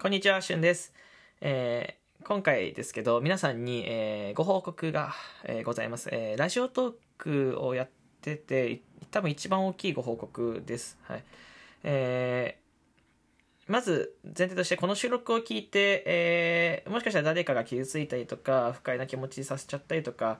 [0.00, 0.94] こんにちは、しゅんです。
[1.42, 5.12] えー今回ですけど、皆さんに、えーご報告が、
[5.44, 7.90] えーございます、えーラジオトークをやっ
[8.22, 10.98] てて、多分一番大きいご報告です。
[11.02, 11.24] はい。
[11.82, 20.38] えーまず前提としてこの収録を聞いて、えーもしかしたら誰かが傷ついたりとか不快な気持ちさせちゃったりとか、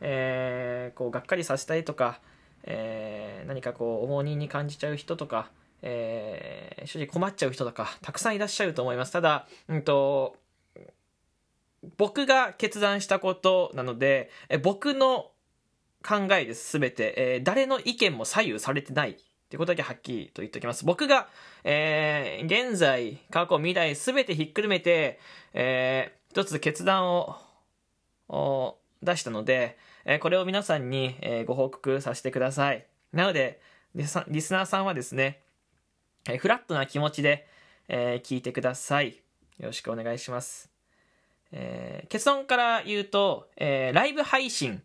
[0.00, 2.18] えーこうがっかりさせたりとか、
[2.62, 5.50] えー何かこう重荷に感じちゃう人とか、
[5.82, 9.12] えー正直困っちゃう人とかたくさんいらっしゃると思います。
[9.12, 10.36] ただ、うん、と
[11.96, 15.30] 僕が決断したことなのでえ僕の
[16.04, 19.10] 考えです全て、えー誰の意見も左右されてない。
[19.10, 19.14] っ
[19.52, 20.86] ていうことだけはっきりと言っておきます。
[20.86, 21.28] 僕が、
[21.62, 25.20] えー現在過去未来全てひっくるめて、
[25.52, 27.06] えー一つ決断
[28.28, 29.76] を出したので、
[30.06, 32.86] えーこれを皆さんに、えーご報告させてください。
[33.12, 33.60] なので
[33.94, 35.41] リスナーさんはですね、
[36.28, 37.46] えフラットな気持ちで、
[37.88, 39.20] えー聞いてください
[39.58, 40.70] よろしくお願いします
[41.50, 44.82] えー結論から言うと、えーライブ配信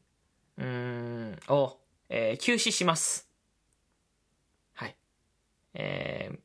[0.58, 1.78] うんを、
[2.10, 3.30] えー休止します。
[4.74, 4.96] はい。
[5.74, 6.38] えー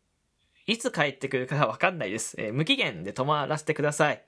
[0.64, 2.36] いつ帰ってくるかは分かんないです。
[2.38, 4.22] えー無期限で止まらせてください。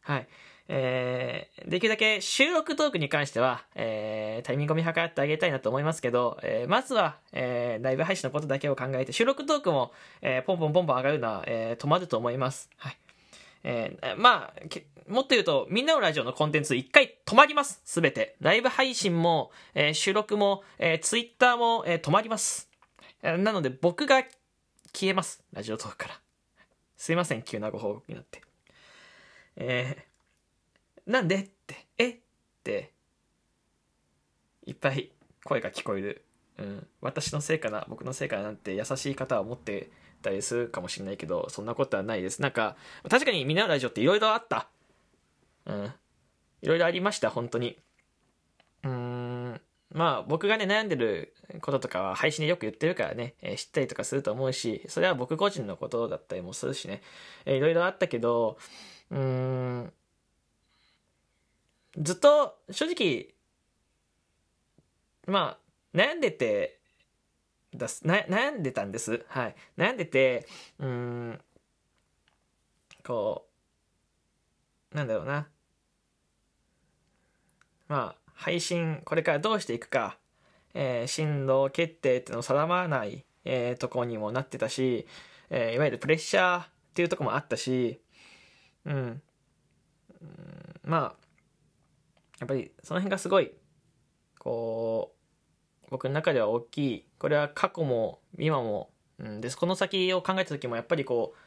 [0.00, 0.28] はい。
[0.68, 12.70] えーできるだけ収録トークに関しては、えータイミングを見計らってあげたいなと思いますけど、えーまずは、えーライブ配信のことだけを考えて、収録トークも、えーポンポンポンポン上がるのは、えー止まると思います。
[12.76, 12.98] はい。
[13.64, 17.80] えーまあ、もっと言うと、みんなのラジオのコンテンツ一回止まります。
[17.84, 18.36] すべて。
[18.40, 22.68] ライブ配信も、えー収録も、えー、ツイッターも、えー止まります。
[23.22, 24.22] なので、僕が
[24.92, 25.42] 消えます。
[25.52, 26.20] ラジオトークから。
[26.96, 28.40] すいません、急なご報告になって。
[29.56, 30.15] えー
[31.06, 31.36] なんで？
[31.36, 32.10] って、え？
[32.10, 32.16] っ
[32.64, 32.92] て、
[34.66, 35.12] いっぱい
[35.44, 36.24] 声が聞こえる。
[36.58, 38.42] うん、私のせいかな、僕のせいかな？
[38.44, 39.90] なんて優しい方は思って
[40.22, 42.42] たりするかもしれないけど、そんなことはないです。
[42.42, 42.76] なんか、
[43.08, 44.68] 確かにみんなのラジオっていろいろあった。
[45.66, 45.92] うん。
[46.62, 47.78] いろいろありました、本当に。
[48.82, 49.60] うーん。
[49.92, 57.02] まあ、僕がね、悩んでることとかは配信でよく言ってるからね、えー知ったりとかすると思うし、それは僕個人のことだったりもするしね、
[57.44, 58.58] えーいろいろあったけど、
[59.10, 59.92] うーん。
[61.96, 63.34] ずっと、正直、
[65.26, 65.58] ま
[65.94, 66.80] あ、悩んでて、
[67.74, 69.24] だす悩んでたんです。
[69.28, 69.54] はい。
[69.76, 70.46] 悩んでて、
[70.78, 71.40] うん、
[73.04, 73.46] こ
[74.92, 75.48] う、なんだろうな。
[77.88, 80.18] まあ、配信、これからどうしていくか、
[80.74, 85.06] えー進路決定っていうのを定まらない、えーとこにもなってたし、
[85.50, 88.00] えーいわゆるプレッシャーっていうとこもあったし、
[88.84, 88.94] うん。
[88.94, 91.25] うんまあ、
[92.38, 93.52] やっぱりその辺がすごい、
[94.38, 95.14] こ
[95.84, 97.06] う、僕の中では大きい。
[97.18, 99.56] これは過去も今も、うん、です。
[99.56, 101.38] この先を考えた時もやっぱりこう、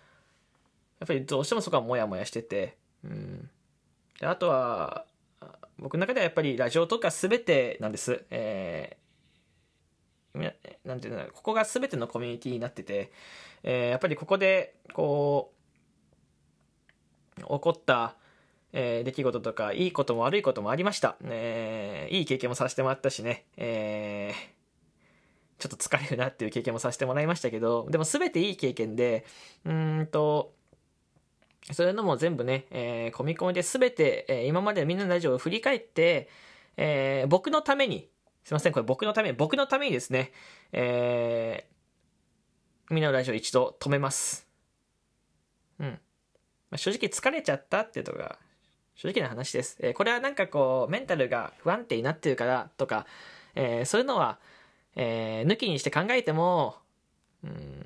[1.00, 3.50] やっぱりどうしてもそこはモヤモヤしてて、うん。
[4.20, 5.06] であとは、
[5.78, 8.26] 僕の中ではやっぱりラジオとか全てなんです。
[8.30, 9.00] えー
[10.32, 10.54] みな
[10.86, 13.12] なんていうのここが全てのコミュニティになってて、
[13.64, 15.54] えーやっぱりここで、こ
[17.38, 18.16] う、起こった、
[18.74, 21.18] えー出来事とか、いいことも悪いこともありました。
[21.24, 24.60] えーいい経験もさせてもらったしね、えー
[25.60, 29.26] ちょっと疲れるなっていう経験もさせてもらいましたけど、でも全ていい経験で、
[29.66, 30.54] うーんと、
[31.74, 36.30] そういうのも全部ね、えー、込み込みで全て、えー今までみんなのラジオを振り返って、
[36.78, 38.10] えー僕のために、
[38.46, 40.32] すいません、これ僕のために、僕のためにですね、
[40.72, 44.48] えーみんなのラジオ一度止めます。
[45.80, 45.88] うん。
[45.88, 45.98] ま
[46.72, 48.40] あ、正直疲れちゃったっていうところが
[49.00, 49.78] 正直な話です。
[49.80, 53.06] えーこれはなんかこう、メンタルが不安定になってるからとか、
[53.56, 54.40] えーそういうのは、
[54.98, 56.76] えー抜きにして考えても、
[57.46, 57.86] うん、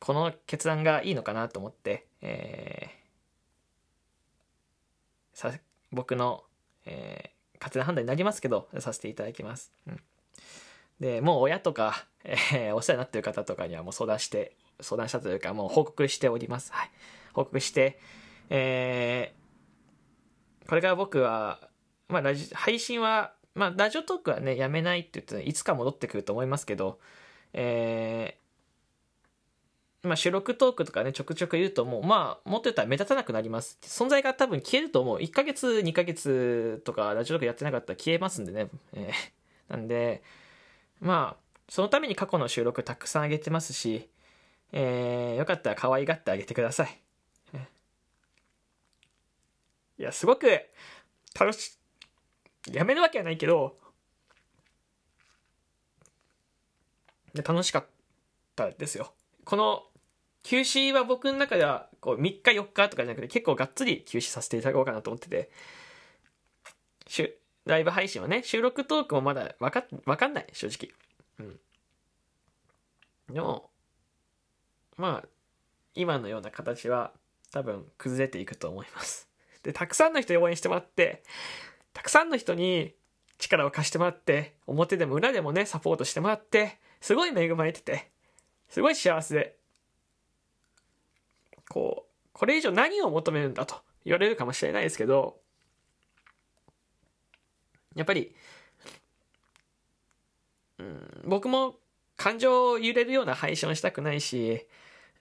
[0.00, 5.52] この決断がいいのかなと思って、えーさ
[5.92, 6.44] 僕の、
[6.86, 9.70] えー勝手な判断になりますけど、させていただきます。
[9.86, 10.00] うん、
[10.98, 16.72] で、もう親とか、えーお世話になってる方とかにはもう相談して、相談したというか、もう報告しております。
[16.72, 16.90] はい。
[17.38, 17.98] 報告して、
[18.50, 19.38] えー
[20.68, 21.60] これから僕は、
[22.08, 27.00] まあ、ラジ配信は、まあ、ラジオトークはね、やめないって言って、いつか戻ってくると思いますけど、
[27.54, 33.78] えーまあ、収録トークとかね、ちょくちょく言うともう、まあ、もっと言ったら目立たなくなります。
[33.80, 35.18] 存在が多分消えると思う。
[35.20, 38.68] 1ヶ月、2ヶ月とか、ラジオトークやってなかったら消えますんでね。
[38.92, 40.22] えーなんで、
[41.00, 44.10] まあ、そのために過去の収録たくさん上げてますし、
[44.72, 47.07] えーよかったら可愛がってあげてください。
[49.98, 50.48] いや、すごく
[51.38, 51.78] 楽し、
[52.72, 53.78] やめるわけはないけど、
[57.34, 57.86] 楽しかっ
[58.56, 59.12] たですよ。
[59.44, 59.84] この
[60.42, 65.50] 休止は僕の中ではこう3日4日とかじゃなくて結構がっつり休止させていただこうかなと思ってて、
[67.66, 70.90] ライブ配信はね、収録トークもまだわかわかんない、正直。
[71.38, 73.34] うん。
[73.34, 73.70] でも、
[74.96, 75.28] まあ、
[75.94, 77.12] 今のような形は
[77.52, 79.27] 多分崩れていくと思います。
[79.62, 81.22] で、たくさんの人に応援してもらって、
[81.92, 82.94] たくさんの人に
[83.38, 88.10] 力を貸してもらって、表でも裏でもね、サポートしてもらって、すごい恵まれてて、
[88.68, 89.56] すごい幸せで、
[91.68, 95.40] こう、これ以上何を求めるんだと言われるかもしれないですけど、
[97.94, 98.34] やっぱり、
[100.78, 101.76] うん、僕も
[102.16, 104.66] 感情を揺れるような配信をしたくないし、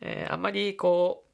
[0.02, 1.26] えー、あんまりこ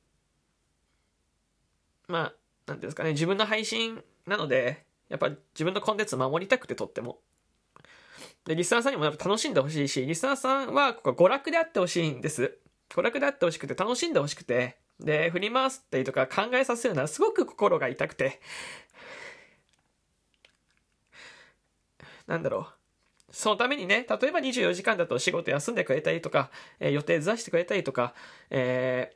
[2.08, 2.34] う、まあ、
[2.68, 7.20] なんですかね、自分の配信なので、やっぱ自分のコンテンツ守りたくてとっても。
[8.46, 12.58] で、リスナーさんにもやっぱ楽しんでほしいし、リスナーさんはここ娯楽であってほしいんです。
[12.90, 18.40] 娯楽であってほしくて、楽しんでほしくて、で、振り回すったりとか考えさせるのはすごく心が痛くて、
[22.28, 22.74] なんだろう。
[23.32, 28.14] そのためにね、例えば24時間だと仕事休んでくれたりとか、えー、予定ずらしてくれたりとか、
[28.52, 29.16] え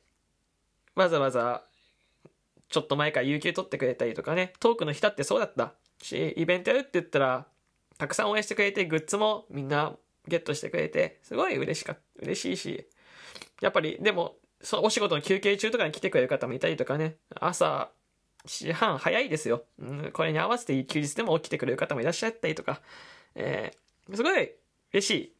[0.95, 1.63] ー、わざわざ、
[2.69, 5.73] ちょっと前から有給取ってくれたりとかね、トークの日だってそうだった。
[6.01, 7.47] し、イベントやるって言ったら、
[7.97, 9.95] たくさん応援してくれて、グッズもみんな
[10.27, 12.87] ゲットしてくれて、すごい嬉しか、嬉しいし、
[13.61, 17.89] やっぱり、でも、そのお仕事の休憩中とかに来てくれる方もいたりとかね、朝
[18.45, 19.65] 7時半早いですよ。
[19.79, 22.81] うん、これに合わせて休日でも起きてくれる方もいらっしゃったりとか、
[23.35, 24.51] えー、すごい
[24.93, 25.36] 嬉しい。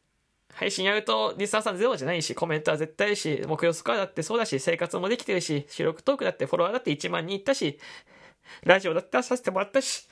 [0.58, 7.78] 配信やるとリスナーさんゼロじゃないし、コメントは絶対し、目標スコアだってそうだし、生活もできてるし、収録トークだってフォロワーだって1万人いったし、
[8.64, 10.08] ラジオだってさせてもらったし、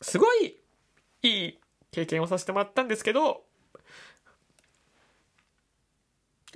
[0.00, 0.56] すごい
[1.22, 1.58] いい
[1.90, 3.44] 経験をさせてもらったんですけど、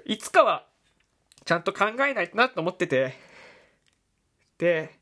[0.06, 0.64] いつかは
[1.44, 3.14] ちゃんと考えないとなと思ってて、
[4.56, 4.98] で、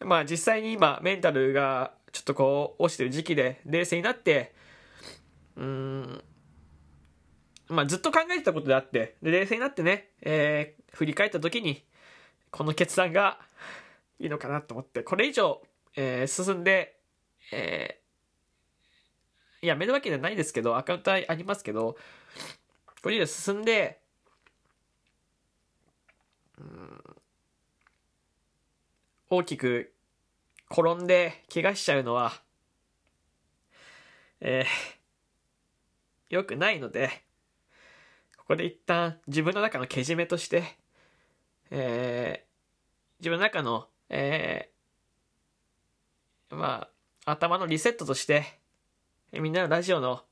[0.00, 4.58] まあ実際に今メンタルがちょっとこう落ちてる時期で冷静になって、
[5.58, 6.24] うーん、
[7.68, 11.84] まあずっと考えてたことであって、で冷静になってね、えー、振り返った時に、
[12.50, 13.38] この決断が
[14.18, 15.60] いいのかなと思って、これ以上、
[15.96, 16.96] えー、進んで、
[17.52, 21.96] えー、やめるわけじゃないですけど、アカウントありますけど、
[23.02, 24.00] これ以上進んで、
[26.58, 27.16] うん
[29.30, 29.92] 大きく
[30.70, 32.32] 転んで怪我しちゃうのは、
[34.40, 34.97] えー、
[36.30, 37.10] 良くないので、
[38.36, 40.64] ここで一旦自分の中のけじめとして、
[41.70, 46.88] えー、自分の中の、えー、ま
[47.24, 48.44] あ、頭のリセットとして、
[49.32, 50.22] みんなのラジオの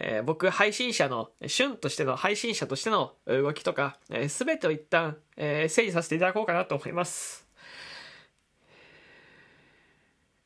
[0.00, 7.44] えー、僕配信者の、旬としての配信者としての動きとか、す、えー、べ、てを一旦、えー、整理させていただこうかなと思います。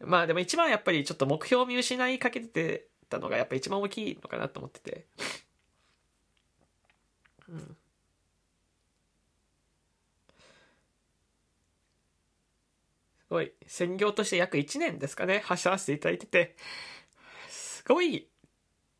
[0.00, 5.06] まあでも一番やっぱりちょっと目標を見失いかけててたのがやっぱ一番大きいのかなと思ってて。
[7.48, 7.58] うん。
[7.58, 7.66] す
[13.28, 16.56] ごい、専業として約1年ですかね、走らせていただいてて、
[17.48, 18.28] すごい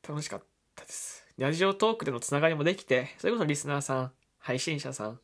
[0.07, 0.43] 楽しかっ
[0.75, 1.27] たです。
[1.39, 5.21] ラジオトークでのつながりもできて、それこそリスナーさん、配信者さん、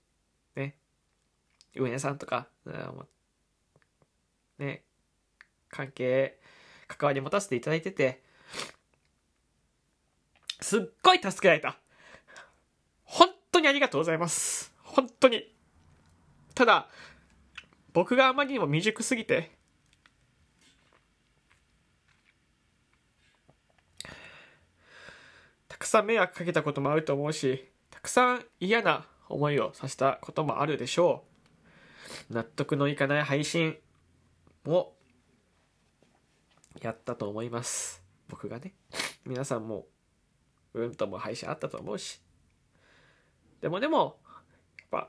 [0.56, 0.76] ね、
[1.76, 2.48] 運営さんとか、
[4.58, 4.82] ね、
[5.68, 6.38] 関係、
[6.86, 8.22] 関わり持たせていただいてて、
[10.68, 11.78] すっごい助けられた。
[13.02, 14.70] 本当にありがとうございます。
[14.82, 15.50] 本当に。
[16.54, 16.90] ただ、
[17.94, 19.50] 僕があまりにも未熟すぎて、
[25.68, 31.24] たくさん迷惑かけたこともあると思うし、たくさん嫌な思いをさせたこともあるでしょ
[32.28, 32.34] う。
[32.34, 33.78] 納得のいかない配信
[34.66, 34.92] も
[36.82, 38.02] やったと思います。
[38.28, 38.74] 僕がね。
[39.24, 39.86] 皆さんも、
[40.78, 42.20] うんとも配信あったと思うし。
[43.60, 44.18] でもでも、
[44.78, 45.08] やっぱ、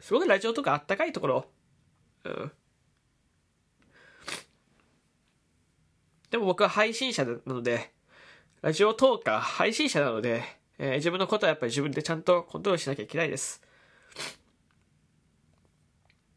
[0.00, 1.46] すごいラジオとかあったかいところ、
[2.24, 2.52] うん。
[6.30, 7.92] でも僕は配信者なので、
[8.62, 10.44] ラジオトーカー、配信者なので、
[10.78, 13.62] えー、自分のことはやっぱり自分でちゃんとコントロールしなきゃいけないです。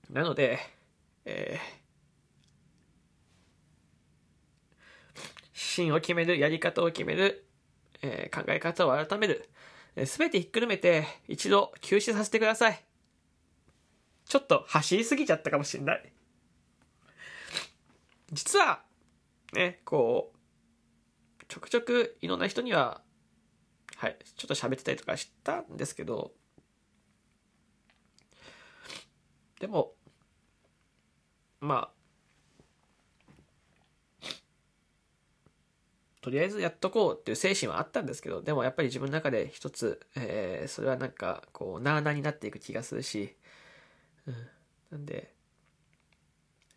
[0.10, 0.60] なので、
[1.26, 5.20] えー、
[5.54, 7.46] 芯を決める、やり方を決める、
[8.04, 9.50] えー、考え方を改める、
[10.06, 12.84] す、べ、てひっくるめて一度休止させてください。
[14.26, 16.14] ちょっと走りすぎちゃったかもしれない。
[18.32, 18.84] 実は、
[19.54, 20.32] ね、こ
[21.42, 23.02] う、ちょくちょくいろんな人には
[24.04, 26.34] はい、ちょっと喋ってたりとかしたんですけど、
[29.62, 29.94] でも、
[31.62, 31.90] まあ、
[36.24, 43.36] とりあえずやっとこうっていう精神はあったんですけど、でもやっぱり自分の中で一つ、えー、それはなんか、こう、なあなあになっていく気がするし、
[44.26, 44.36] うん。
[44.92, 45.34] なんで、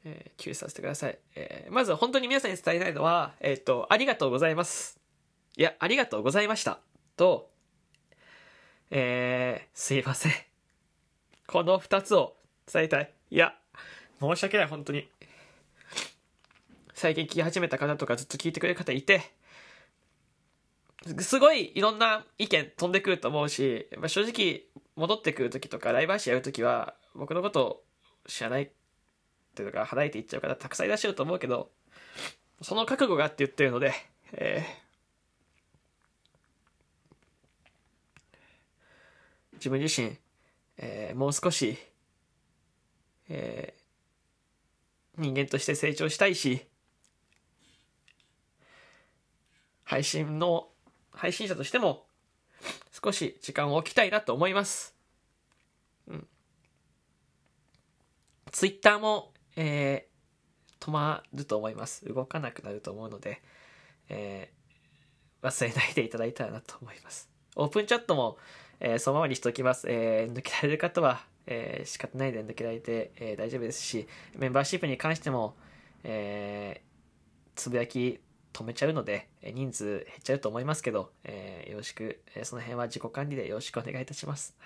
[0.04, 1.18] えー、休止させてください。
[1.36, 4.98] えー、まず本当に皆さんに伝えたいのは、えっ、ー、と、ありがとうございます。
[5.56, 6.80] いや、ありがとうございました。
[7.16, 7.48] と、
[8.90, 10.32] えー、すいません。
[11.46, 12.34] この二つを
[12.72, 13.12] 伝えたい。
[13.30, 13.54] いや、
[14.18, 15.08] 申し訳ない、本当に。
[16.94, 19.35] 最近聞き始めた方とかずっと聞いてくれる方いて、
[21.20, 24.64] すごいいろんな意見飛んでくると思うし、まあ、正直
[24.96, 27.82] 戻ってくる時とかライブ配信やる時は僕のことを
[28.26, 28.70] 知らないっ
[29.54, 31.70] ていうか離れていっちゃう方たくさんいらっしゃると思うけど、
[32.62, 33.92] その覚悟がって言ってるので、
[34.32, 40.16] えー、自分自身、
[40.78, 41.78] えー、もう少し、
[43.28, 46.66] えー、人間として成長したいし、
[49.84, 50.68] 配信の、
[51.16, 52.06] 配信者としても、
[52.92, 54.94] 少し時間を置きたいなと思います。
[56.08, 56.26] うん。
[58.52, 62.04] ツイッターも、えー、止まると思います。
[62.04, 63.42] 動かなくなると思うので、
[64.10, 67.30] えー、忘れないでいただいたらなと思います。
[67.56, 68.36] オープンチャットも、
[68.80, 69.86] えー、そのままにしておきます。
[69.88, 74.06] えー、抜けられる方は、えー、仕方ないで抜けられて、えー、大丈夫ですし、
[74.36, 75.56] メンバーシップに関しても、
[76.04, 78.20] えー、つぶやき
[78.56, 84.56] 止めちゃうので、人数減っちゃうと思いますけど、えー、よろしく、えー、その辺は自己管理でよろしくお願いいたします。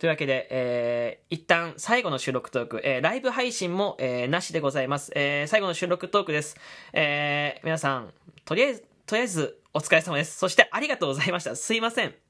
[0.00, 5.12] というわけで、えー、一旦最後の収録トーク、えー、ライブ配信も、えー、なしでございます。
[5.14, 6.56] えー、最後の収録トークです。
[6.92, 8.12] えー、皆さん、
[8.44, 10.36] とりあえず、とりあえず、お疲れ様です。
[10.36, 11.54] そして、ありがとうございました。
[11.54, 12.27] すいません。